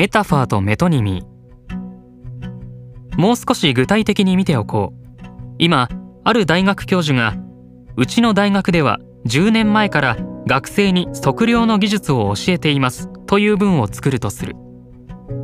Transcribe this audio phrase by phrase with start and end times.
[0.00, 1.26] メタファーとメトニミ
[3.18, 5.26] もう少し具体的に見ておこう。
[5.58, 5.90] 今
[6.24, 7.36] ある大学教授が
[7.98, 10.16] うちの大学では10年前から
[10.46, 14.56] 学生に測量の技術を教えていますという文を作るとする。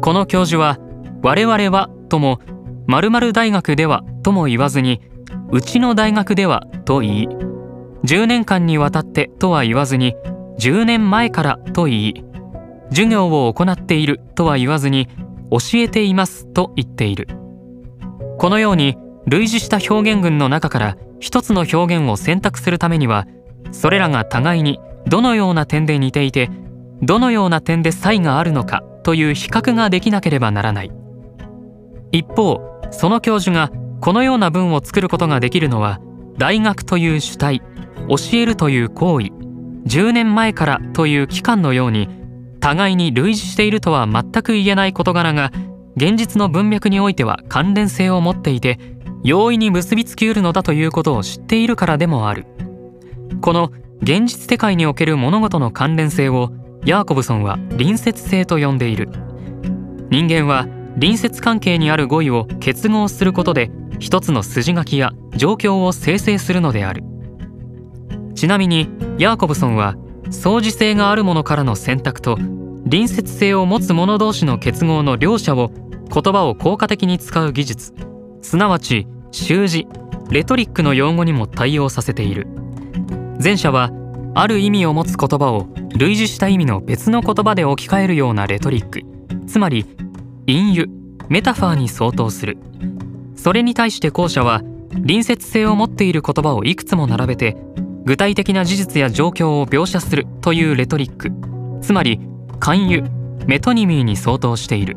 [0.00, 0.78] この教授は
[1.22, 2.40] 我々はとも
[2.86, 5.02] 〇〇大学ではとも言わずに
[5.52, 7.28] うちの大学ではと言い
[8.04, 10.16] 10年間にわたってとは言わずに
[10.58, 12.24] 10年前からと言い
[12.90, 15.08] 授業を行っているとは言わずに
[15.50, 17.28] 教えていますと言っている。
[18.38, 18.96] このように
[19.26, 23.26] 類似した表現群の中から一つの表現を選択するためには
[23.72, 26.50] それらが互いにどのような点で似ていて
[27.02, 30.92] どのような点で差異があるのかという比較ができなければならない。
[32.12, 32.60] 一方
[32.90, 36.00] その教授がこのような文を作ることができるのは
[36.38, 37.62] 大学という主体
[38.08, 39.26] 教えるという行為
[39.86, 42.08] 10年前からという期間のように
[42.60, 45.52] 互いに類似しているとは全く言えない事柄が
[45.96, 48.78] 現実の文脈においては関連性を持っていて
[49.22, 52.46] 容易に結びつきうるのだということを知っているからでもある。
[53.40, 53.72] この
[54.02, 56.50] 現実世界における物事の関連性を
[56.84, 59.08] ヤーコブソンは隣接性と呼んでいる。
[60.10, 67.02] 人間は隣接関係にある語彙を結合することで一つの筋書きや状況を生成するのである。
[68.34, 69.96] ちなみにヤーコブソンは
[70.30, 75.70] 相似性があるものからの選択と隣接性を持つ者同士の結合の両者を
[76.12, 77.94] 言葉を効果的に使う技術
[78.42, 79.86] すなわち習字
[80.30, 82.46] レトリックの用語にも対応させている。
[83.42, 83.90] 前者は
[84.34, 89.02] ある意味を持つ言葉を類似した意味の別の言葉で置き換えるようなレトリック。
[89.46, 89.84] つまり
[90.46, 90.88] 隠喩
[91.28, 92.58] メタファーに相当する。
[93.34, 97.56] それに対して後者は隣接性を持っている言葉をいくつも並べて
[98.06, 101.32] 具体的な事実や状況を描写するというレトリック。
[101.82, 102.20] つまり
[102.60, 103.04] 勧誘
[103.46, 104.96] メトニミーに相当している。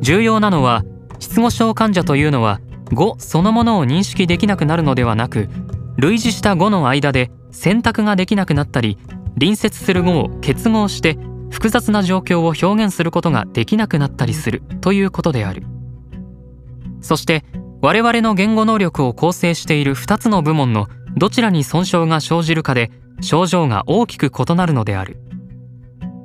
[0.00, 0.84] 重要なのは
[1.18, 2.60] 失語症患者というのは
[2.92, 5.48] 語そのものを認識できなくなるのではなく
[5.96, 8.96] 類似した語の間で選択ができなくなったり
[9.38, 11.18] 隣接する語を結合して
[11.50, 15.64] 複雑な状況を表現することができなくなったりするということである。
[17.00, 17.44] そして
[17.82, 25.20] 我々の言語能力を構成している2つの部門のどちらに損傷が生じるかで症状が大きく異なるのである。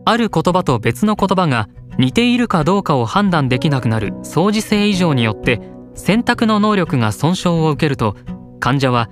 [0.05, 1.67] ある言葉と別の言葉が
[1.97, 4.13] 似ているかどうかを判断できなくなる。
[4.21, 5.59] 相似性異常によって
[5.95, 8.15] 選択の能力が損傷を受けると
[8.59, 9.09] 患者は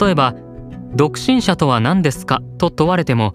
[0.00, 0.34] 例えば
[0.96, 3.34] 「独身者とは何ですか?」と問われても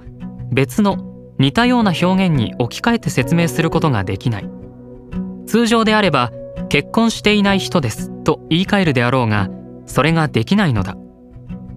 [0.51, 0.97] 別の
[1.37, 4.49] 似たような表現に置き換えて説明することができない。
[5.45, 6.31] 通常であれば
[6.69, 9.49] 結婚していない人ですと言い換えるであろうが
[9.85, 10.97] それができないのだ。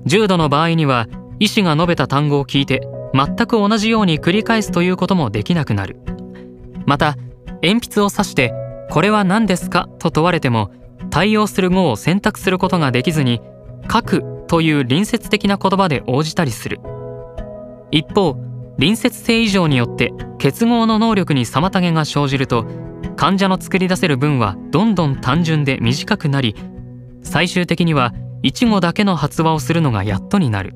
[0.04, 1.06] 重度の場合には
[1.38, 2.80] 医師が述べた単語を聞いて
[3.14, 6.00] 全く同じように繰り返すということもできなくなる。
[6.86, 7.16] また
[7.62, 8.52] 鉛筆を指して
[8.90, 10.72] 「これは何ですか?」と問われても
[11.10, 13.40] 対応する語を選択することができずに
[13.88, 16.80] 「書く」という隣接的な言葉で応じたりする。
[17.92, 18.34] 一方
[18.76, 22.66] 隣接性異常によって結合の能力に妨げが生じると
[23.20, 26.56] 患者の作り出せる分はどんどん単純で短くなり
[27.22, 30.72] 最終的には一語だけの発話をするのがやっとになる。